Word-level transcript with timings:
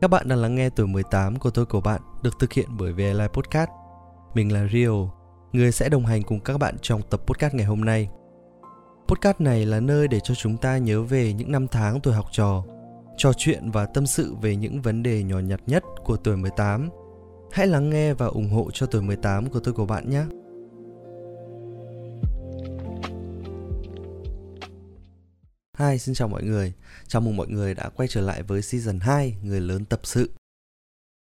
Các 0.00 0.08
bạn 0.08 0.28
đang 0.28 0.38
lắng 0.38 0.54
nghe 0.54 0.70
tuổi 0.70 0.86
18 0.86 1.36
của 1.36 1.50
tôi 1.50 1.66
của 1.66 1.80
bạn 1.80 2.00
được 2.22 2.38
thực 2.38 2.52
hiện 2.52 2.68
bởi 2.78 2.92
VLI 2.92 3.26
Podcast. 3.32 3.70
Mình 4.34 4.52
là 4.52 4.66
Rio, 4.72 4.92
người 5.52 5.72
sẽ 5.72 5.88
đồng 5.88 6.06
hành 6.06 6.22
cùng 6.22 6.40
các 6.40 6.58
bạn 6.58 6.76
trong 6.82 7.02
tập 7.10 7.20
podcast 7.26 7.54
ngày 7.54 7.66
hôm 7.66 7.80
nay. 7.80 8.08
Podcast 9.08 9.40
này 9.40 9.66
là 9.66 9.80
nơi 9.80 10.08
để 10.08 10.20
cho 10.20 10.34
chúng 10.34 10.56
ta 10.56 10.78
nhớ 10.78 11.02
về 11.02 11.32
những 11.32 11.52
năm 11.52 11.68
tháng 11.68 12.00
tuổi 12.00 12.14
học 12.14 12.26
trò, 12.32 12.64
trò 13.16 13.32
chuyện 13.36 13.70
và 13.70 13.86
tâm 13.86 14.06
sự 14.06 14.34
về 14.42 14.56
những 14.56 14.82
vấn 14.82 15.02
đề 15.02 15.22
nhỏ 15.22 15.38
nhặt 15.38 15.60
nhất 15.66 15.84
của 16.04 16.16
tuổi 16.16 16.36
18. 16.36 16.88
Hãy 17.52 17.66
lắng 17.66 17.90
nghe 17.90 18.14
và 18.14 18.26
ủng 18.26 18.50
hộ 18.50 18.70
cho 18.72 18.86
tuổi 18.86 19.02
18 19.02 19.50
của 19.50 19.60
tôi 19.60 19.74
của 19.74 19.86
bạn 19.86 20.10
nhé. 20.10 20.24
Hi, 25.78 25.98
xin 25.98 26.14
chào 26.14 26.28
mọi 26.28 26.42
người. 26.42 26.72
Chào 27.06 27.22
mừng 27.22 27.36
mọi 27.36 27.48
người 27.48 27.74
đã 27.74 27.88
quay 27.88 28.08
trở 28.08 28.20
lại 28.20 28.42
với 28.42 28.62
season 28.62 29.00
2 29.00 29.36
Người 29.42 29.60
lớn 29.60 29.84
tập 29.84 30.00
sự. 30.04 30.30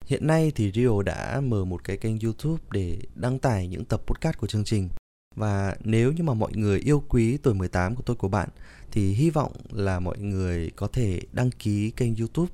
Hiện 0.06 0.26
nay 0.26 0.52
thì 0.54 0.72
Rio 0.72 1.02
đã 1.02 1.40
mở 1.40 1.64
một 1.64 1.84
cái 1.84 1.96
kênh 1.96 2.20
YouTube 2.20 2.62
để 2.70 2.98
đăng 3.14 3.38
tải 3.38 3.68
những 3.68 3.84
tập 3.84 4.02
podcast 4.06 4.38
của 4.38 4.46
chương 4.46 4.64
trình. 4.64 4.88
Và 5.36 5.76
nếu 5.80 6.12
như 6.12 6.22
mà 6.22 6.34
mọi 6.34 6.52
người 6.54 6.78
yêu 6.78 7.04
quý 7.08 7.36
tuổi 7.36 7.54
18 7.54 7.94
của 7.94 8.02
tôi 8.02 8.16
của 8.16 8.28
bạn 8.28 8.48
thì 8.90 9.12
hy 9.12 9.30
vọng 9.30 9.52
là 9.70 10.00
mọi 10.00 10.18
người 10.18 10.70
có 10.76 10.88
thể 10.92 11.20
đăng 11.32 11.50
ký 11.50 11.90
kênh 11.90 12.16
YouTube 12.16 12.52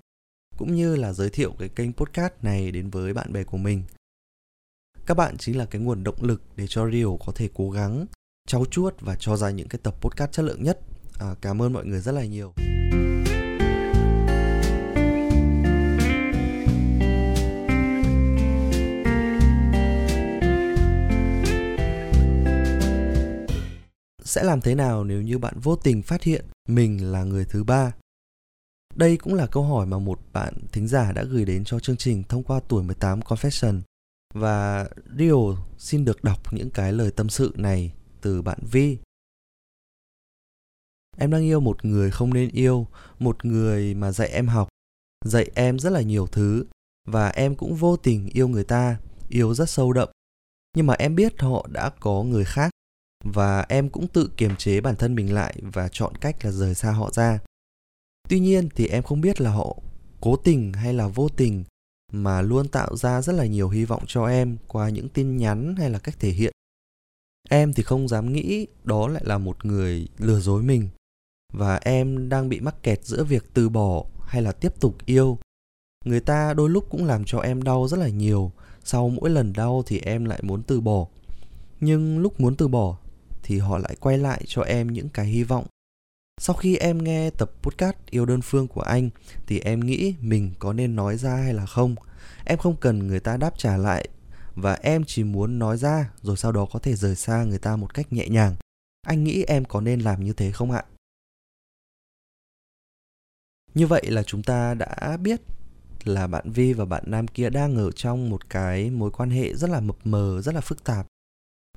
cũng 0.59 0.75
như 0.75 0.97
là 0.97 1.12
giới 1.12 1.31
thiệu 1.31 1.55
cái 1.59 1.69
kênh 1.69 1.92
podcast 1.92 2.33
này 2.42 2.70
đến 2.70 2.91
với 2.91 3.15
bạn 3.15 3.33
bè 3.33 3.45
của 3.45 3.59
mình. 3.59 3.83
Các 5.06 5.17
bạn 5.17 5.37
chính 5.39 5.59
là 5.59 5.65
cái 5.65 5.81
nguồn 5.81 6.05
động 6.05 6.23
lực 6.23 6.42
để 6.56 6.67
cho 6.69 6.91
Rio 6.91 7.17
có 7.27 7.33
thể 7.34 7.48
cố 7.55 7.70
gắng 7.70 8.06
trau 8.48 8.65
chuốt 8.70 8.95
và 9.01 9.17
cho 9.17 9.37
ra 9.37 9.51
những 9.51 9.69
cái 9.69 9.81
tập 9.83 9.95
podcast 10.01 10.33
chất 10.33 10.42
lượng 10.42 10.62
nhất 10.62 10.81
à, 11.18 11.34
cảm 11.41 11.62
ơn 11.62 11.73
mọi 11.73 11.84
người 11.86 12.00
rất 12.00 12.12
là 12.12 12.24
nhiều. 12.24 12.52
Sẽ 24.24 24.42
làm 24.42 24.61
thế 24.61 24.74
nào 24.74 25.05
nếu 25.05 25.22
như 25.22 25.39
bạn 25.39 25.55
vô 25.62 25.77
tình 25.77 26.02
phát 26.02 26.22
hiện 26.22 26.44
mình 26.69 27.12
là 27.12 27.24
người 27.24 27.44
thứ 27.44 27.64
ba? 27.64 27.92
Đây 28.94 29.17
cũng 29.17 29.34
là 29.34 29.46
câu 29.46 29.62
hỏi 29.62 29.86
mà 29.86 29.98
một 29.98 30.20
bạn 30.33 30.55
thính 30.72 30.89
giả 30.89 31.12
đã 31.12 31.22
gửi 31.22 31.44
đến 31.44 31.64
cho 31.64 31.80
chương 31.80 31.96
trình 31.96 32.22
thông 32.28 32.42
qua 32.42 32.61
tuổi 32.69 32.83
18 32.83 33.20
Confession. 33.20 33.80
Và 34.34 34.89
Rio 35.19 35.34
xin 35.78 36.05
được 36.05 36.24
đọc 36.24 36.52
những 36.52 36.70
cái 36.70 36.92
lời 36.92 37.11
tâm 37.11 37.28
sự 37.28 37.52
này 37.56 37.92
từ 38.20 38.42
bạn 38.42 38.58
Vi 38.70 38.98
em 41.17 41.31
đang 41.31 41.43
yêu 41.43 41.61
một 41.61 41.84
người 41.84 42.11
không 42.11 42.34
nên 42.34 42.51
yêu, 42.51 42.87
một 43.19 43.45
người 43.45 43.95
mà 43.95 44.12
dạy 44.12 44.29
em 44.29 44.48
học. 44.48 44.69
Dạy 45.25 45.51
em 45.55 45.79
rất 45.79 45.91
là 45.91 46.01
nhiều 46.01 46.27
thứ, 46.27 46.65
và 47.09 47.29
em 47.29 47.55
cũng 47.55 47.75
vô 47.75 47.97
tình 47.97 48.29
yêu 48.33 48.48
người 48.48 48.65
ta, 48.65 48.97
yêu 49.29 49.55
rất 49.55 49.70
sâu 49.70 49.92
đậm. 49.92 50.09
Nhưng 50.77 50.87
mà 50.87 50.95
em 50.95 51.15
biết 51.15 51.41
họ 51.41 51.67
đã 51.73 51.91
có 52.01 52.23
người 52.23 52.45
khác, 52.45 52.70
và 53.25 53.67
em 53.69 53.89
cũng 53.89 54.09
tự 54.09 54.31
kiềm 54.37 54.57
chế 54.57 54.81
bản 54.81 54.97
thân 54.97 55.15
mình 55.15 55.35
lại 55.35 55.55
và 55.62 55.89
chọn 55.92 56.15
cách 56.17 56.45
là 56.45 56.51
rời 56.51 56.75
xa 56.75 56.91
họ 56.91 57.11
ra. 57.11 57.39
Tuy 58.29 58.41
nhiên 58.41 58.69
thì 58.75 58.87
em 58.87 59.03
không 59.03 59.20
biết 59.20 59.41
là 59.41 59.51
họ 59.51 59.77
cố 60.20 60.37
tình 60.37 60.73
hay 60.73 60.95
là 60.95 61.09
vô 61.09 61.29
tình 61.29 61.65
mà 62.12 62.42
luôn 62.42 62.69
tạo 62.69 62.97
ra 62.97 63.23
rất 63.23 63.33
là 63.33 63.47
nhiều 63.47 63.69
hy 63.69 63.85
vọng 63.85 64.03
cho 64.07 64.27
em 64.27 64.57
qua 64.69 64.89
những 64.89 65.09
tin 65.09 65.37
nhắn 65.37 65.77
hay 65.79 65.91
là 65.91 65.98
cách 65.98 66.17
thể 66.19 66.31
hiện. 66.31 66.53
Em 67.48 67.73
thì 67.73 67.83
không 67.83 68.09
dám 68.09 68.33
nghĩ 68.33 68.67
đó 68.85 69.09
lại 69.09 69.23
là 69.27 69.39
một 69.39 69.65
người 69.65 70.09
lừa 70.19 70.41
dối 70.41 70.62
mình 70.62 70.89
và 71.55 71.77
em 71.77 72.28
đang 72.28 72.48
bị 72.48 72.60
mắc 72.60 72.83
kẹt 72.83 73.05
giữa 73.05 73.24
việc 73.24 73.55
từ 73.55 73.69
bỏ 73.69 74.05
hay 74.27 74.42
là 74.42 74.52
tiếp 74.52 74.80
tục 74.80 74.97
yêu. 75.06 75.38
Người 76.05 76.20
ta 76.20 76.55
đôi 76.55 76.70
lúc 76.70 76.86
cũng 76.90 77.05
làm 77.05 77.24
cho 77.24 77.39
em 77.39 77.62
đau 77.62 77.89
rất 77.89 77.96
là 77.96 78.08
nhiều. 78.08 78.52
Sau 78.84 79.08
mỗi 79.08 79.30
lần 79.30 79.52
đau 79.52 79.83
thì 79.86 79.98
em 79.98 80.24
lại 80.24 80.40
muốn 80.42 80.62
từ 80.62 80.80
bỏ. 80.80 81.06
Nhưng 81.80 82.18
lúc 82.18 82.40
muốn 82.40 82.56
từ 82.56 82.68
bỏ 82.68 82.96
thì 83.42 83.58
họ 83.58 83.79
lại 83.79 83.96
quay 84.01 84.18
lại 84.18 84.42
cho 84.46 84.62
em 84.62 84.92
những 84.92 85.08
cái 85.08 85.27
hy 85.27 85.42
vọng. 85.42 85.67
Sau 86.40 86.56
khi 86.56 86.77
em 86.77 87.05
nghe 87.05 87.30
tập 87.30 87.51
podcast 87.62 87.96
yêu 88.11 88.27
đơn 88.27 88.40
phương 88.42 88.68
của 88.68 88.80
anh 88.80 89.11
thì 89.46 89.61
em 89.61 89.80
nghĩ 89.80 90.14
mình 90.20 90.50
có 90.58 90.73
nên 90.73 90.96
nói 90.96 91.17
ra 91.17 91.36
hay 91.36 91.55
là 91.55 91.67
không? 91.67 91.95
Em 92.45 92.58
không 92.58 92.77
cần 92.77 93.06
người 93.06 93.20
ta 93.20 93.36
đáp 93.36 93.58
trả 93.58 93.77
lại 93.77 94.08
và 94.55 94.79
em 94.83 95.05
chỉ 95.06 95.24
muốn 95.24 95.58
nói 95.58 95.77
ra 95.77 96.11
rồi 96.23 96.36
sau 96.36 96.52
đó 96.52 96.67
có 96.73 96.79
thể 96.79 96.95
rời 96.95 97.14
xa 97.14 97.45
người 97.45 97.58
ta 97.58 97.77
một 97.77 97.95
cách 97.95 98.12
nhẹ 98.12 98.29
nhàng. 98.29 98.55
Anh 99.06 99.24
nghĩ 99.24 99.42
em 99.42 99.64
có 99.64 99.80
nên 99.80 100.00
làm 100.00 100.24
như 100.24 100.33
thế 100.33 100.50
không 100.50 100.70
ạ? 100.70 100.84
Như 103.74 103.86
vậy 103.86 104.02
là 104.07 104.23
chúng 104.23 104.42
ta 104.42 104.74
đã 104.74 105.17
biết 105.20 105.40
là 106.05 106.27
bạn 106.27 106.52
Vi 106.52 106.73
và 106.73 106.85
bạn 106.85 107.02
nam 107.07 107.29
kia 107.29 107.51
đang 107.51 107.77
ở 107.77 107.90
trong 107.90 108.30
một 108.30 108.51
cái 108.51 108.90
mối 108.90 109.11
quan 109.11 109.30
hệ 109.30 109.55
rất 109.55 109.70
là 109.70 109.80
mập 109.80 109.96
mờ, 110.07 110.40
rất 110.42 110.55
là 110.55 110.61
phức 110.61 110.85
tạp. 110.85 111.07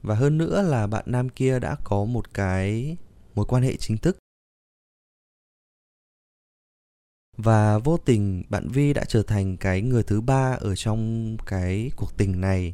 Và 0.01 0.15
hơn 0.15 0.37
nữa 0.37 0.61
là 0.61 0.87
bạn 0.87 1.03
nam 1.07 1.29
kia 1.29 1.59
đã 1.59 1.75
có 1.83 2.05
một 2.05 2.33
cái 2.33 2.97
mối 3.35 3.45
quan 3.45 3.63
hệ 3.63 3.77
chính 3.77 3.97
thức. 3.97 4.17
Và 7.37 7.77
vô 7.77 7.97
tình 7.97 8.43
bạn 8.49 8.67
Vi 8.67 8.93
đã 8.93 9.05
trở 9.05 9.23
thành 9.23 9.57
cái 9.57 9.81
người 9.81 10.03
thứ 10.03 10.21
ba 10.21 10.51
ở 10.51 10.75
trong 10.75 11.37
cái 11.45 11.91
cuộc 11.95 12.17
tình 12.17 12.41
này. 12.41 12.73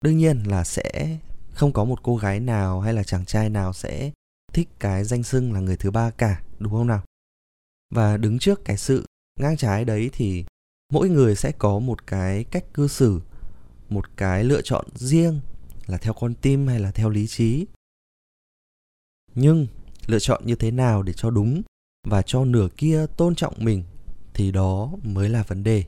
Đương 0.00 0.18
nhiên 0.18 0.42
là 0.46 0.64
sẽ 0.64 1.18
không 1.52 1.72
có 1.72 1.84
một 1.84 2.02
cô 2.02 2.16
gái 2.16 2.40
nào 2.40 2.80
hay 2.80 2.94
là 2.94 3.02
chàng 3.02 3.24
trai 3.24 3.50
nào 3.50 3.72
sẽ 3.72 4.10
thích 4.52 4.68
cái 4.78 5.04
danh 5.04 5.22
xưng 5.22 5.52
là 5.52 5.60
người 5.60 5.76
thứ 5.76 5.90
ba 5.90 6.10
cả, 6.10 6.42
đúng 6.58 6.72
không 6.72 6.86
nào? 6.86 7.02
Và 7.94 8.16
đứng 8.16 8.38
trước 8.38 8.64
cái 8.64 8.76
sự 8.76 9.06
ngang 9.40 9.56
trái 9.56 9.84
đấy 9.84 10.10
thì 10.12 10.44
mỗi 10.92 11.08
người 11.08 11.36
sẽ 11.36 11.52
có 11.58 11.78
một 11.78 12.06
cái 12.06 12.44
cách 12.44 12.64
cư 12.74 12.88
xử, 12.88 13.20
một 13.88 14.16
cái 14.16 14.44
lựa 14.44 14.62
chọn 14.62 14.86
riêng 14.94 15.40
là 15.86 15.98
theo 15.98 16.12
con 16.12 16.34
tim 16.34 16.66
hay 16.66 16.80
là 16.80 16.90
theo 16.90 17.10
lý 17.10 17.26
trí. 17.26 17.66
Nhưng 19.34 19.66
lựa 20.06 20.18
chọn 20.18 20.46
như 20.46 20.54
thế 20.54 20.70
nào 20.70 21.02
để 21.02 21.12
cho 21.12 21.30
đúng 21.30 21.62
và 22.06 22.22
cho 22.22 22.44
nửa 22.44 22.68
kia 22.76 23.06
tôn 23.16 23.34
trọng 23.34 23.54
mình 23.58 23.84
thì 24.34 24.52
đó 24.52 24.92
mới 25.02 25.28
là 25.28 25.42
vấn 25.42 25.64
đề. 25.64 25.84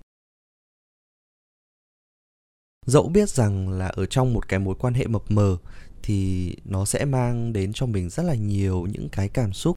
Dẫu 2.86 3.08
biết 3.08 3.30
rằng 3.30 3.68
là 3.68 3.86
ở 3.86 4.06
trong 4.06 4.34
một 4.34 4.48
cái 4.48 4.60
mối 4.60 4.74
quan 4.78 4.94
hệ 4.94 5.06
mập 5.06 5.30
mờ 5.30 5.56
thì 6.02 6.52
nó 6.64 6.84
sẽ 6.84 7.04
mang 7.04 7.52
đến 7.52 7.72
cho 7.72 7.86
mình 7.86 8.10
rất 8.10 8.22
là 8.22 8.34
nhiều 8.34 8.86
những 8.86 9.08
cái 9.12 9.28
cảm 9.28 9.52
xúc 9.52 9.76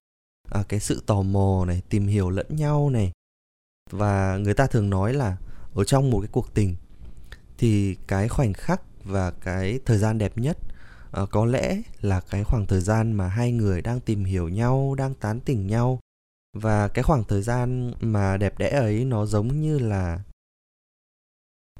à, 0.49 0.63
cái 0.69 0.79
sự 0.79 1.03
tò 1.05 1.21
mò 1.21 1.65
này 1.67 1.81
tìm 1.89 2.07
hiểu 2.07 2.29
lẫn 2.29 2.47
nhau 2.49 2.89
này. 2.89 3.11
Và 3.91 4.37
người 4.37 4.53
ta 4.53 4.67
thường 4.67 4.89
nói 4.89 5.13
là 5.13 5.37
ở 5.73 5.83
trong 5.83 6.09
một 6.09 6.19
cái 6.19 6.29
cuộc 6.31 6.53
tình 6.53 6.75
thì 7.57 7.95
cái 8.07 8.27
khoảnh 8.27 8.53
khắc 8.53 8.81
và 9.03 9.31
cái 9.31 9.79
thời 9.85 9.97
gian 9.97 10.17
đẹp 10.17 10.37
nhất 10.37 10.57
à, 11.11 11.21
có 11.31 11.45
lẽ 11.45 11.81
là 12.01 12.21
cái 12.21 12.43
khoảng 12.43 12.65
thời 12.65 12.81
gian 12.81 13.11
mà 13.13 13.27
hai 13.27 13.51
người 13.51 13.81
đang 13.81 13.99
tìm 13.99 14.23
hiểu 14.23 14.49
nhau 14.49 14.95
đang 14.95 15.13
tán 15.15 15.39
tỉnh 15.39 15.67
nhau. 15.67 15.99
Và 16.53 16.87
cái 16.87 17.03
khoảng 17.03 17.23
thời 17.23 17.41
gian 17.41 17.93
mà 18.01 18.37
đẹp 18.37 18.57
đẽ 18.57 18.69
ấy 18.69 19.05
nó 19.05 19.25
giống 19.25 19.61
như 19.61 19.79
là 19.79 20.19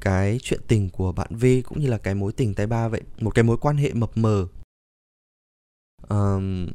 cái 0.01 0.40
chuyện 0.41 0.62
tình 0.68 0.90
của 0.90 1.12
bạn 1.12 1.36
Vi 1.36 1.62
cũng 1.62 1.80
như 1.80 1.88
là 1.88 1.97
cái 1.97 2.16
mối 2.16 2.31
tình 2.34 2.53
tay 2.53 2.68
ba 2.68 2.88
vậy 2.88 3.01
một 3.19 3.36
cái 3.36 3.44
mối 3.44 3.57
quan 3.57 3.78
hệ 3.78 3.94
mập 3.94 4.18
mờ. 4.18 4.47
Um, 6.09 6.68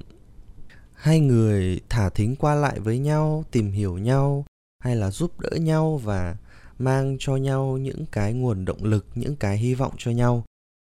hai 0.94 1.20
người 1.20 1.80
thả 1.88 2.10
thính 2.10 2.36
qua 2.36 2.54
lại 2.54 2.80
với 2.80 2.98
nhau, 2.98 3.44
tìm 3.50 3.70
hiểu 3.70 3.98
nhau, 3.98 4.44
hay 4.78 4.96
là 4.96 5.10
giúp 5.10 5.40
đỡ 5.40 5.50
nhau 5.50 5.96
và 5.96 6.36
mang 6.78 7.16
cho 7.20 7.36
nhau 7.36 7.76
những 7.76 8.06
cái 8.12 8.32
nguồn 8.32 8.64
động 8.64 8.84
lực, 8.84 9.06
những 9.14 9.36
cái 9.36 9.58
hy 9.58 9.74
vọng 9.74 9.92
cho 9.98 10.10
nhau. 10.10 10.44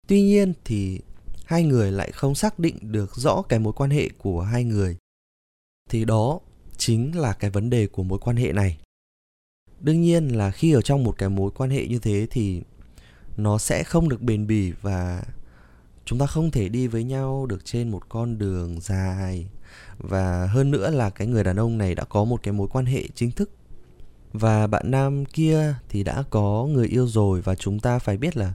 Tuy 0.08 0.22
nhiên 0.22 0.52
thì 0.64 1.00
hai 1.44 1.62
người 1.62 1.92
lại 1.92 2.12
không 2.12 2.34
xác 2.34 2.58
định 2.58 2.76
được 2.80 3.16
rõ 3.16 3.42
cái 3.48 3.58
mối 3.58 3.72
quan 3.72 3.90
hệ 3.90 4.08
của 4.18 4.40
hai 4.42 4.64
người. 4.64 4.96
Thì 5.90 6.04
đó 6.04 6.40
chính 6.76 7.18
là 7.18 7.32
cái 7.32 7.50
vấn 7.50 7.70
đề 7.70 7.86
của 7.86 8.02
mối 8.02 8.18
quan 8.18 8.36
hệ 8.36 8.52
này. 8.52 8.78
Đương 9.80 10.00
nhiên 10.00 10.28
là 10.28 10.50
khi 10.50 10.72
ở 10.72 10.82
trong 10.82 11.04
một 11.04 11.14
cái 11.18 11.28
mối 11.28 11.50
quan 11.50 11.70
hệ 11.70 11.86
như 11.86 11.98
thế 11.98 12.26
thì 12.30 12.62
nó 13.36 13.58
sẽ 13.58 13.82
không 13.84 14.08
được 14.08 14.22
bền 14.22 14.46
bỉ 14.46 14.72
và 14.72 15.24
chúng 16.04 16.18
ta 16.18 16.26
không 16.26 16.50
thể 16.50 16.68
đi 16.68 16.86
với 16.86 17.04
nhau 17.04 17.46
được 17.46 17.64
trên 17.64 17.90
một 17.90 18.08
con 18.08 18.38
đường 18.38 18.80
dài 18.80 19.50
và 19.98 20.46
hơn 20.46 20.70
nữa 20.70 20.90
là 20.90 21.10
cái 21.10 21.26
người 21.26 21.44
đàn 21.44 21.56
ông 21.56 21.78
này 21.78 21.94
đã 21.94 22.04
có 22.04 22.24
một 22.24 22.42
cái 22.42 22.52
mối 22.52 22.68
quan 22.68 22.86
hệ 22.86 23.08
chính 23.14 23.30
thức. 23.30 23.50
Và 24.32 24.66
bạn 24.66 24.90
nam 24.90 25.24
kia 25.24 25.74
thì 25.88 26.04
đã 26.04 26.22
có 26.30 26.66
người 26.70 26.86
yêu 26.86 27.06
rồi 27.06 27.40
và 27.40 27.54
chúng 27.54 27.80
ta 27.80 27.98
phải 27.98 28.16
biết 28.16 28.36
là 28.36 28.52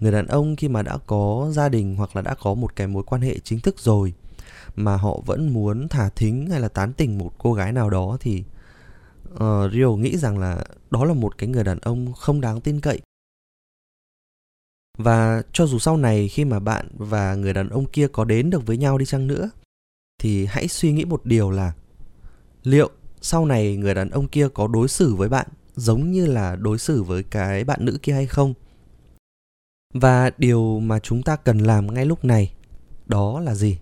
người 0.00 0.12
đàn 0.12 0.26
ông 0.26 0.56
khi 0.56 0.68
mà 0.68 0.82
đã 0.82 0.98
có 1.06 1.50
gia 1.52 1.68
đình 1.68 1.96
hoặc 1.96 2.16
là 2.16 2.22
đã 2.22 2.34
có 2.34 2.54
một 2.54 2.76
cái 2.76 2.86
mối 2.86 3.02
quan 3.02 3.22
hệ 3.22 3.38
chính 3.38 3.60
thức 3.60 3.78
rồi 3.78 4.14
mà 4.76 4.96
họ 4.96 5.20
vẫn 5.26 5.52
muốn 5.52 5.88
thả 5.88 6.08
thính 6.08 6.46
hay 6.50 6.60
là 6.60 6.68
tán 6.68 6.92
tỉnh 6.92 7.18
một 7.18 7.32
cô 7.38 7.52
gái 7.52 7.72
nào 7.72 7.90
đó 7.90 8.16
thì 8.20 8.44
uh, 9.34 9.72
Rio 9.72 9.90
nghĩ 9.90 10.16
rằng 10.16 10.38
là 10.38 10.64
đó 10.90 11.04
là 11.04 11.14
một 11.14 11.38
cái 11.38 11.48
người 11.48 11.64
đàn 11.64 11.78
ông 11.78 12.12
không 12.12 12.40
đáng 12.40 12.60
tin 12.60 12.80
cậy. 12.80 13.00
Và 14.98 15.42
cho 15.52 15.66
dù 15.66 15.78
sau 15.78 15.96
này 15.96 16.28
khi 16.28 16.44
mà 16.44 16.60
bạn 16.60 16.88
và 16.98 17.34
người 17.34 17.52
đàn 17.52 17.68
ông 17.68 17.84
kia 17.86 18.08
có 18.08 18.24
đến 18.24 18.50
được 18.50 18.66
với 18.66 18.76
nhau 18.76 18.98
đi 18.98 19.04
chăng 19.04 19.26
nữa 19.26 19.50
thì 20.24 20.46
hãy 20.46 20.68
suy 20.68 20.92
nghĩ 20.92 21.04
một 21.04 21.26
điều 21.26 21.50
là, 21.50 21.72
liệu 22.62 22.90
sau 23.20 23.46
này 23.46 23.76
người 23.76 23.94
đàn 23.94 24.10
ông 24.10 24.28
kia 24.28 24.48
có 24.54 24.66
đối 24.66 24.88
xử 24.88 25.14
với 25.14 25.28
bạn 25.28 25.46
giống 25.76 26.12
như 26.12 26.26
là 26.26 26.56
đối 26.56 26.78
xử 26.78 27.02
với 27.02 27.22
cái 27.22 27.64
bạn 27.64 27.84
nữ 27.84 27.98
kia 28.02 28.12
hay 28.12 28.26
không? 28.26 28.54
Và 29.94 30.30
điều 30.38 30.80
mà 30.80 30.98
chúng 30.98 31.22
ta 31.22 31.36
cần 31.36 31.58
làm 31.58 31.94
ngay 31.94 32.06
lúc 32.06 32.24
này, 32.24 32.54
đó 33.06 33.40
là 33.40 33.54
gì? 33.54 33.78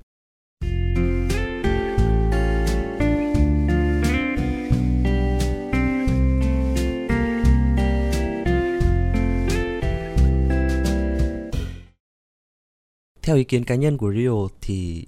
Theo 13.23 13.37
ý 13.37 13.45
kiến 13.45 13.65
cá 13.65 13.75
nhân 13.75 13.97
của 13.99 14.13
Rio 14.13 14.49
thì 14.61 15.07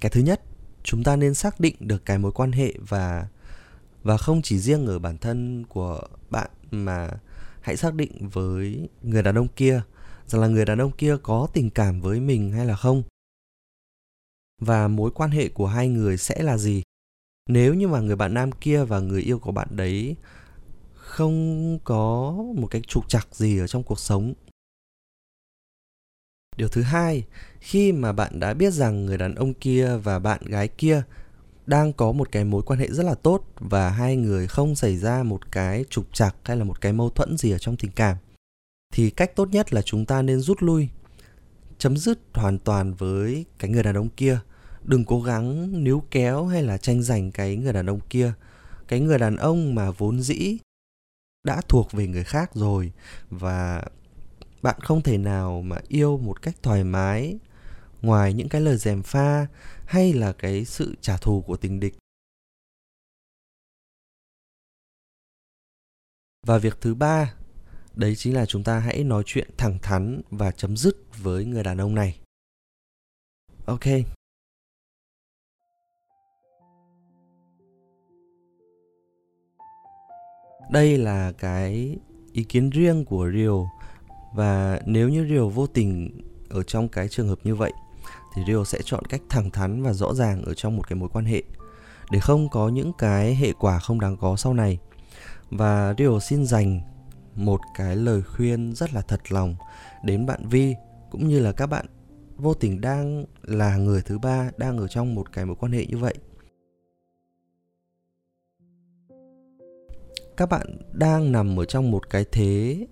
cái 0.00 0.10
thứ 0.10 0.20
nhất, 0.20 0.42
chúng 0.82 1.04
ta 1.04 1.16
nên 1.16 1.34
xác 1.34 1.60
định 1.60 1.76
được 1.80 2.04
cái 2.04 2.18
mối 2.18 2.32
quan 2.32 2.52
hệ 2.52 2.72
và 2.88 3.28
và 4.02 4.16
không 4.16 4.42
chỉ 4.42 4.58
riêng 4.58 4.86
ở 4.86 4.98
bản 4.98 5.18
thân 5.18 5.64
của 5.68 6.00
bạn 6.30 6.50
mà 6.70 7.10
hãy 7.60 7.76
xác 7.76 7.94
định 7.94 8.28
với 8.28 8.88
người 9.02 9.22
đàn 9.22 9.38
ông 9.38 9.48
kia 9.48 9.82
rằng 10.26 10.42
là 10.42 10.48
người 10.48 10.64
đàn 10.64 10.78
ông 10.78 10.92
kia 10.92 11.16
có 11.22 11.48
tình 11.52 11.70
cảm 11.70 12.00
với 12.00 12.20
mình 12.20 12.52
hay 12.52 12.66
là 12.66 12.76
không. 12.76 13.02
Và 14.62 14.88
mối 14.88 15.10
quan 15.10 15.30
hệ 15.30 15.48
của 15.48 15.66
hai 15.66 15.88
người 15.88 16.16
sẽ 16.16 16.42
là 16.42 16.58
gì? 16.58 16.82
Nếu 17.48 17.74
như 17.74 17.88
mà 17.88 18.00
người 18.00 18.16
bạn 18.16 18.34
nam 18.34 18.52
kia 18.52 18.84
và 18.84 19.00
người 19.00 19.22
yêu 19.22 19.38
của 19.38 19.52
bạn 19.52 19.68
đấy 19.70 20.16
không 20.94 21.78
có 21.84 22.32
một 22.56 22.68
cái 22.70 22.82
trục 22.86 23.08
trặc 23.08 23.28
gì 23.32 23.58
ở 23.58 23.66
trong 23.66 23.82
cuộc 23.82 23.98
sống 23.98 24.34
điều 26.56 26.68
thứ 26.68 26.82
hai, 26.82 27.24
khi 27.60 27.92
mà 27.92 28.12
bạn 28.12 28.40
đã 28.40 28.54
biết 28.54 28.72
rằng 28.72 29.06
người 29.06 29.18
đàn 29.18 29.34
ông 29.34 29.54
kia 29.54 29.96
và 29.96 30.18
bạn 30.18 30.40
gái 30.44 30.68
kia 30.68 31.02
đang 31.66 31.92
có 31.92 32.12
một 32.12 32.32
cái 32.32 32.44
mối 32.44 32.62
quan 32.62 32.78
hệ 32.78 32.88
rất 32.90 33.02
là 33.02 33.14
tốt 33.14 33.44
và 33.56 33.90
hai 33.90 34.16
người 34.16 34.46
không 34.46 34.74
xảy 34.74 34.96
ra 34.96 35.22
một 35.22 35.52
cái 35.52 35.84
trục 35.90 36.14
trặc 36.14 36.36
hay 36.44 36.56
là 36.56 36.64
một 36.64 36.80
cái 36.80 36.92
mâu 36.92 37.10
thuẫn 37.10 37.36
gì 37.36 37.50
ở 37.50 37.58
trong 37.58 37.76
tình 37.76 37.90
cảm, 37.90 38.16
thì 38.92 39.10
cách 39.10 39.36
tốt 39.36 39.48
nhất 39.48 39.72
là 39.72 39.82
chúng 39.82 40.06
ta 40.06 40.22
nên 40.22 40.40
rút 40.40 40.62
lui, 40.62 40.88
chấm 41.78 41.96
dứt 41.96 42.18
hoàn 42.34 42.58
toàn 42.58 42.94
với 42.94 43.44
cái 43.58 43.70
người 43.70 43.82
đàn 43.82 43.96
ông 43.96 44.08
kia. 44.08 44.38
Đừng 44.84 45.04
cố 45.04 45.22
gắng 45.22 45.84
níu 45.84 46.02
kéo 46.10 46.46
hay 46.46 46.62
là 46.62 46.78
tranh 46.78 47.02
giành 47.02 47.32
cái 47.32 47.56
người 47.56 47.72
đàn 47.72 47.86
ông 47.86 48.00
kia. 48.10 48.32
Cái 48.88 49.00
người 49.00 49.18
đàn 49.18 49.36
ông 49.36 49.74
mà 49.74 49.90
vốn 49.90 50.20
dĩ 50.20 50.58
đã 51.44 51.60
thuộc 51.68 51.92
về 51.92 52.06
người 52.06 52.24
khác 52.24 52.50
rồi 52.54 52.92
và 53.30 53.82
bạn 54.62 54.80
không 54.80 55.02
thể 55.02 55.18
nào 55.18 55.62
mà 55.62 55.76
yêu 55.88 56.18
một 56.18 56.42
cách 56.42 56.56
thoải 56.62 56.84
mái 56.84 57.38
ngoài 58.02 58.32
những 58.32 58.48
cái 58.48 58.60
lời 58.60 58.76
dèm 58.76 59.02
pha 59.02 59.46
hay 59.86 60.12
là 60.12 60.32
cái 60.32 60.64
sự 60.64 60.94
trả 61.00 61.16
thù 61.16 61.42
của 61.46 61.56
tình 61.56 61.80
địch. 61.80 61.94
Và 66.46 66.58
việc 66.58 66.80
thứ 66.80 66.94
ba, 66.94 67.34
đấy 67.94 68.14
chính 68.16 68.34
là 68.34 68.46
chúng 68.46 68.64
ta 68.64 68.78
hãy 68.78 69.04
nói 69.04 69.22
chuyện 69.26 69.50
thẳng 69.58 69.78
thắn 69.82 70.20
và 70.30 70.50
chấm 70.50 70.76
dứt 70.76 70.96
với 71.18 71.44
người 71.44 71.62
đàn 71.62 71.80
ông 71.80 71.94
này. 71.94 72.20
Ok. 73.66 73.84
Đây 80.70 80.98
là 80.98 81.32
cái 81.38 81.98
ý 82.32 82.44
kiến 82.44 82.70
riêng 82.70 83.04
của 83.04 83.30
Rio 83.34 83.75
và 84.36 84.80
nếu 84.86 85.08
như 85.08 85.26
Rio 85.28 85.46
vô 85.46 85.66
tình 85.66 86.20
ở 86.48 86.62
trong 86.62 86.88
cái 86.88 87.08
trường 87.08 87.28
hợp 87.28 87.38
như 87.44 87.54
vậy, 87.54 87.72
thì 88.34 88.42
Rio 88.46 88.64
sẽ 88.64 88.78
chọn 88.84 89.04
cách 89.04 89.22
thẳng 89.28 89.50
thắn 89.50 89.82
và 89.82 89.92
rõ 89.92 90.14
ràng 90.14 90.42
ở 90.44 90.54
trong 90.54 90.76
một 90.76 90.88
cái 90.88 90.96
mối 90.96 91.08
quan 91.12 91.24
hệ, 91.24 91.42
để 92.10 92.18
không 92.20 92.48
có 92.48 92.68
những 92.68 92.92
cái 92.98 93.34
hệ 93.34 93.52
quả 93.52 93.78
không 93.78 94.00
đáng 94.00 94.16
có 94.16 94.36
sau 94.36 94.54
này. 94.54 94.78
Và 95.50 95.94
Rio 95.98 96.18
xin 96.18 96.46
dành 96.46 96.80
một 97.34 97.60
cái 97.74 97.96
lời 97.96 98.22
khuyên 98.22 98.74
rất 98.74 98.94
là 98.94 99.00
thật 99.00 99.32
lòng 99.32 99.56
đến 100.04 100.26
bạn 100.26 100.48
Vi, 100.48 100.74
cũng 101.10 101.28
như 101.28 101.40
là 101.40 101.52
các 101.52 101.66
bạn 101.66 101.86
vô 102.36 102.54
tình 102.54 102.80
đang 102.80 103.24
là 103.42 103.76
người 103.76 104.02
thứ 104.02 104.18
ba 104.18 104.50
đang 104.56 104.78
ở 104.78 104.88
trong 104.88 105.14
một 105.14 105.32
cái 105.32 105.46
mối 105.46 105.56
quan 105.60 105.72
hệ 105.72 105.86
như 105.86 105.98
vậy. 105.98 106.14
Các 110.36 110.48
bạn 110.48 110.66
đang 110.92 111.32
nằm 111.32 111.60
ở 111.60 111.64
trong 111.64 111.90
một 111.90 112.10
cái 112.10 112.24
thế 112.32 112.86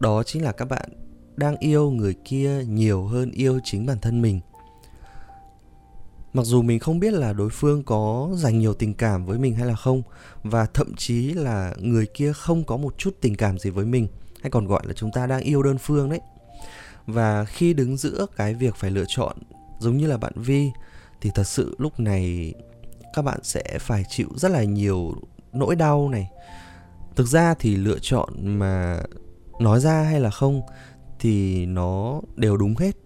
đó 0.00 0.22
chính 0.22 0.44
là 0.44 0.52
các 0.52 0.64
bạn 0.64 0.88
đang 1.36 1.56
yêu 1.56 1.90
người 1.90 2.14
kia 2.24 2.64
nhiều 2.64 3.04
hơn 3.04 3.30
yêu 3.30 3.60
chính 3.64 3.86
bản 3.86 3.98
thân 3.98 4.22
mình. 4.22 4.40
Mặc 6.32 6.42
dù 6.42 6.62
mình 6.62 6.78
không 6.78 7.00
biết 7.00 7.12
là 7.12 7.32
đối 7.32 7.50
phương 7.50 7.82
có 7.82 8.30
dành 8.34 8.58
nhiều 8.58 8.74
tình 8.74 8.94
cảm 8.94 9.26
với 9.26 9.38
mình 9.38 9.54
hay 9.54 9.66
là 9.66 9.74
không, 9.74 10.02
và 10.42 10.66
thậm 10.66 10.94
chí 10.96 11.32
là 11.32 11.74
người 11.78 12.06
kia 12.06 12.32
không 12.32 12.64
có 12.64 12.76
một 12.76 12.98
chút 12.98 13.16
tình 13.20 13.36
cảm 13.36 13.58
gì 13.58 13.70
với 13.70 13.84
mình, 13.84 14.08
hay 14.42 14.50
còn 14.50 14.66
gọi 14.66 14.82
là 14.86 14.92
chúng 14.92 15.10
ta 15.12 15.26
đang 15.26 15.40
yêu 15.40 15.62
đơn 15.62 15.78
phương 15.78 16.10
đấy. 16.10 16.20
Và 17.06 17.44
khi 17.44 17.74
đứng 17.74 17.96
giữa 17.96 18.26
cái 18.36 18.54
việc 18.54 18.74
phải 18.76 18.90
lựa 18.90 19.04
chọn 19.08 19.36
giống 19.78 19.96
như 19.96 20.06
là 20.06 20.16
bạn 20.16 20.32
vi, 20.36 20.70
thì 21.20 21.30
thật 21.34 21.44
sự 21.44 21.74
lúc 21.78 22.00
này 22.00 22.54
các 23.14 23.22
bạn 23.22 23.38
sẽ 23.42 23.78
phải 23.80 24.04
chịu 24.08 24.28
rất 24.36 24.50
là 24.50 24.64
nhiều 24.64 25.14
nỗi 25.52 25.76
đau 25.76 26.08
này. 26.08 26.30
Thực 27.16 27.26
ra 27.26 27.54
thì 27.54 27.76
lựa 27.76 27.98
chọn 28.02 28.58
mà 28.58 29.02
nói 29.60 29.80
ra 29.80 30.02
hay 30.02 30.20
là 30.20 30.30
không 30.30 30.62
thì 31.18 31.66
nó 31.66 32.20
đều 32.36 32.56
đúng 32.56 32.76
hết. 32.76 32.96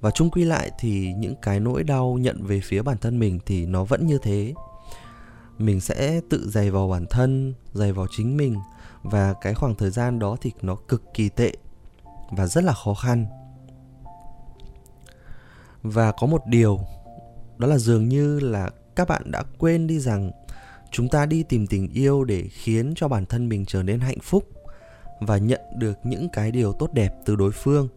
Và 0.00 0.10
chung 0.10 0.30
quy 0.30 0.44
lại 0.44 0.70
thì 0.78 1.12
những 1.12 1.34
cái 1.42 1.60
nỗi 1.60 1.84
đau 1.84 2.18
nhận 2.20 2.46
về 2.46 2.60
phía 2.64 2.82
bản 2.82 2.98
thân 2.98 3.18
mình 3.18 3.38
thì 3.46 3.66
nó 3.66 3.84
vẫn 3.84 4.06
như 4.06 4.18
thế. 4.22 4.54
Mình 5.58 5.80
sẽ 5.80 6.20
tự 6.30 6.50
dày 6.50 6.70
vào 6.70 6.88
bản 6.88 7.06
thân, 7.10 7.54
dày 7.72 7.92
vào 7.92 8.06
chính 8.16 8.36
mình 8.36 8.56
và 9.02 9.34
cái 9.40 9.54
khoảng 9.54 9.74
thời 9.74 9.90
gian 9.90 10.18
đó 10.18 10.36
thì 10.40 10.52
nó 10.62 10.74
cực 10.74 11.02
kỳ 11.14 11.28
tệ 11.28 11.52
và 12.30 12.46
rất 12.46 12.64
là 12.64 12.72
khó 12.72 12.94
khăn. 12.94 13.26
Và 15.82 16.12
có 16.12 16.26
một 16.26 16.46
điều, 16.46 16.80
đó 17.58 17.68
là 17.68 17.78
dường 17.78 18.08
như 18.08 18.40
là 18.40 18.70
các 18.96 19.08
bạn 19.08 19.30
đã 19.30 19.42
quên 19.58 19.86
đi 19.86 20.00
rằng 20.00 20.30
chúng 20.90 21.08
ta 21.08 21.26
đi 21.26 21.42
tìm 21.42 21.66
tình 21.66 21.88
yêu 21.92 22.24
để 22.24 22.48
khiến 22.50 22.92
cho 22.96 23.08
bản 23.08 23.26
thân 23.26 23.48
mình 23.48 23.64
trở 23.66 23.82
nên 23.82 24.00
hạnh 24.00 24.20
phúc 24.22 24.44
và 25.26 25.38
nhận 25.38 25.60
được 25.74 25.98
những 26.04 26.28
cái 26.28 26.50
điều 26.50 26.72
tốt 26.72 26.92
đẹp 26.92 27.14
từ 27.24 27.36
đối 27.36 27.52
phương. 27.52 27.88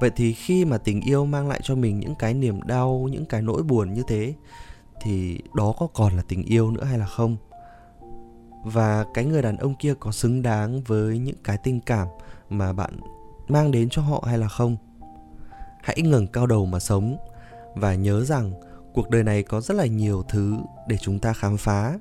Vậy 0.00 0.10
thì 0.16 0.32
khi 0.32 0.64
mà 0.64 0.78
tình 0.78 1.00
yêu 1.00 1.26
mang 1.26 1.48
lại 1.48 1.60
cho 1.62 1.74
mình 1.74 2.00
những 2.00 2.14
cái 2.14 2.34
niềm 2.34 2.62
đau, 2.62 3.08
những 3.12 3.26
cái 3.26 3.42
nỗi 3.42 3.62
buồn 3.62 3.94
như 3.94 4.02
thế, 4.08 4.34
thì 5.02 5.38
đó 5.54 5.74
có 5.78 5.86
còn 5.94 6.16
là 6.16 6.22
tình 6.28 6.42
yêu 6.42 6.70
nữa 6.70 6.84
hay 6.84 6.98
là 6.98 7.06
không? 7.06 7.36
Và 8.64 9.04
cái 9.14 9.24
người 9.24 9.42
đàn 9.42 9.56
ông 9.56 9.74
kia 9.74 9.94
có 10.00 10.12
xứng 10.12 10.42
đáng 10.42 10.82
với 10.82 11.18
những 11.18 11.36
cái 11.44 11.56
tình 11.56 11.80
cảm 11.80 12.08
mà 12.50 12.72
bạn 12.72 13.00
mang 13.48 13.70
đến 13.70 13.88
cho 13.88 14.02
họ 14.02 14.24
hay 14.26 14.38
là 14.38 14.48
không? 14.48 14.76
Hãy 15.82 16.02
ngẩng 16.02 16.26
cao 16.26 16.46
đầu 16.46 16.66
mà 16.66 16.80
sống 16.80 17.16
và 17.74 17.94
nhớ 17.94 18.24
rằng 18.24 18.52
cuộc 18.92 19.10
đời 19.10 19.24
này 19.24 19.42
có 19.42 19.60
rất 19.60 19.74
là 19.74 19.86
nhiều 19.86 20.22
thứ 20.28 20.56
để 20.88 20.96
chúng 21.00 21.18
ta 21.18 21.32
khám 21.32 21.56
phá 21.56 21.98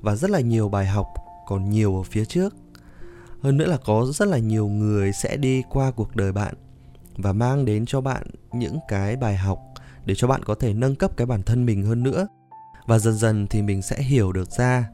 và 0.00 0.16
rất 0.16 0.30
là 0.30 0.40
nhiều 0.40 0.68
bài 0.68 0.86
học 0.86 1.06
còn 1.46 1.70
nhiều 1.70 1.96
ở 1.96 2.02
phía 2.02 2.24
trước 2.24 2.54
hơn 3.42 3.56
nữa 3.56 3.66
là 3.66 3.76
có 3.76 4.06
rất 4.14 4.28
là 4.28 4.38
nhiều 4.38 4.68
người 4.68 5.12
sẽ 5.12 5.36
đi 5.36 5.62
qua 5.70 5.90
cuộc 5.90 6.16
đời 6.16 6.32
bạn 6.32 6.54
và 7.16 7.32
mang 7.32 7.64
đến 7.64 7.86
cho 7.86 8.00
bạn 8.00 8.22
những 8.52 8.78
cái 8.88 9.16
bài 9.16 9.36
học 9.36 9.58
để 10.04 10.14
cho 10.14 10.28
bạn 10.28 10.42
có 10.42 10.54
thể 10.54 10.74
nâng 10.74 10.94
cấp 10.94 11.16
cái 11.16 11.26
bản 11.26 11.42
thân 11.42 11.66
mình 11.66 11.82
hơn 11.82 12.02
nữa. 12.02 12.26
Và 12.86 12.98
dần 12.98 13.14
dần 13.14 13.46
thì 13.46 13.62
mình 13.62 13.82
sẽ 13.82 14.02
hiểu 14.02 14.32
được 14.32 14.50
ra 14.50 14.88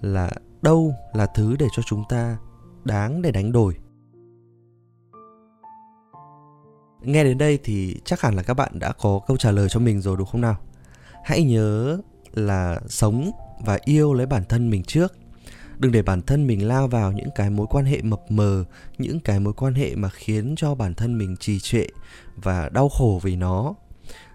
là 0.00 0.30
đâu 0.62 0.94
là 1.12 1.26
thứ 1.26 1.56
để 1.58 1.66
cho 1.76 1.82
chúng 1.86 2.04
ta 2.08 2.38
đáng 2.84 3.22
để 3.22 3.30
đánh 3.30 3.52
đổi. 3.52 3.76
Nghe 7.00 7.24
đến 7.24 7.38
đây 7.38 7.58
thì 7.64 8.00
chắc 8.04 8.20
hẳn 8.20 8.34
là 8.34 8.42
các 8.42 8.54
bạn 8.54 8.78
đã 8.78 8.92
có 8.92 9.20
câu 9.26 9.36
trả 9.36 9.50
lời 9.50 9.68
cho 9.68 9.80
mình 9.80 10.00
rồi, 10.00 10.16
đúng 10.16 10.26
không 10.26 10.40
nào? 10.40 10.56
Hãy 11.24 11.42
nhớ 11.42 11.98
là 12.32 12.80
sống 12.88 13.30
và 13.64 13.78
yêu 13.84 14.14
lấy 14.14 14.26
bản 14.26 14.42
thân 14.48 14.70
mình 14.70 14.82
trước 14.82 15.12
đừng 15.80 15.92
để 15.92 16.02
bản 16.02 16.22
thân 16.22 16.46
mình 16.46 16.68
lao 16.68 16.88
vào 16.88 17.12
những 17.12 17.28
cái 17.34 17.50
mối 17.50 17.66
quan 17.70 17.84
hệ 17.84 18.02
mập 18.02 18.20
mờ 18.28 18.64
những 18.98 19.20
cái 19.20 19.40
mối 19.40 19.52
quan 19.52 19.74
hệ 19.74 19.94
mà 19.94 20.08
khiến 20.08 20.54
cho 20.56 20.74
bản 20.74 20.94
thân 20.94 21.18
mình 21.18 21.36
trì 21.36 21.58
trệ 21.58 21.86
và 22.36 22.68
đau 22.68 22.88
khổ 22.88 23.20
vì 23.22 23.36
nó 23.36 23.74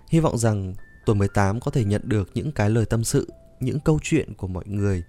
hy 0.09 0.19
vọng 0.19 0.37
rằng 0.37 0.73
tuổi 1.05 1.15
18 1.15 1.59
có 1.59 1.71
thể 1.71 1.83
nhận 1.83 2.01
được 2.05 2.29
những 2.33 2.51
cái 2.51 2.69
lời 2.69 2.85
tâm 2.85 3.03
sự 3.03 3.29
những 3.59 3.79
câu 3.79 3.99
chuyện 4.03 4.33
của 4.33 4.47
mọi 4.47 4.63
người 4.67 5.03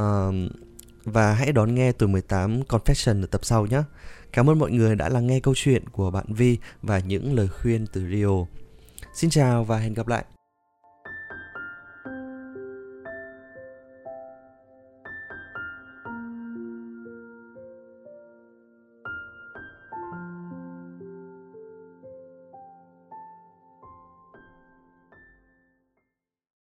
uh, 0.00 0.34
và 1.04 1.32
hãy 1.32 1.52
đón 1.52 1.74
nghe 1.74 1.92
tuổi 1.92 2.08
18 2.08 2.60
Confession 2.62 3.22
ở 3.22 3.26
tập 3.26 3.44
sau 3.44 3.66
nhé. 3.66 3.82
Cảm 4.32 4.50
ơn 4.50 4.58
mọi 4.58 4.70
người 4.70 4.96
đã 4.96 5.08
lắng 5.08 5.26
nghe 5.26 5.40
câu 5.40 5.54
chuyện 5.56 5.88
của 5.88 6.10
bạn 6.10 6.24
Vi 6.28 6.58
và 6.82 6.98
những 6.98 7.34
lời 7.34 7.48
khuyên 7.48 7.86
từ 7.92 8.08
Rio. 8.10 8.46
Xin 9.14 9.30
chào 9.30 9.64
và 9.64 9.78
hẹn 9.78 9.94
gặp 9.94 10.08
lại. 10.08 10.24